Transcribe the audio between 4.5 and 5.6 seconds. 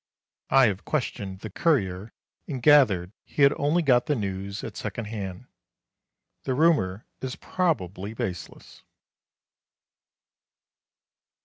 at second hand.